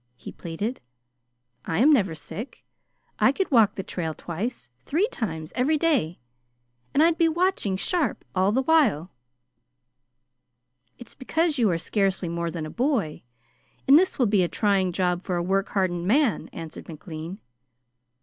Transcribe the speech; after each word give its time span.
he 0.15 0.31
pleaded. 0.31 0.81
"I 1.63 1.77
am 1.77 1.93
never 1.93 2.15
sick. 2.15 2.65
I 3.19 3.31
could 3.31 3.51
walk 3.51 3.75
the 3.75 3.83
trail 3.83 4.15
twice, 4.15 4.67
three 4.83 5.07
times 5.09 5.53
every 5.55 5.77
day, 5.77 6.17
and 6.91 7.03
I'd 7.03 7.19
be 7.19 7.29
watching 7.29 7.77
sharp 7.77 8.25
all 8.33 8.51
the 8.51 8.63
while." 8.63 9.11
"It's 10.97 11.13
because 11.13 11.59
you 11.59 11.69
are 11.69 11.77
scarcely 11.77 12.29
more 12.29 12.49
than 12.49 12.65
a 12.65 12.71
boy, 12.71 13.21
and 13.87 13.99
this 13.99 14.17
will 14.17 14.25
be 14.25 14.41
a 14.41 14.47
trying 14.47 14.91
job 14.91 15.23
for 15.23 15.35
a 15.35 15.43
work 15.43 15.69
hardened 15.69 16.07
man," 16.07 16.49
answered 16.51 16.89
McLean. 16.89 17.39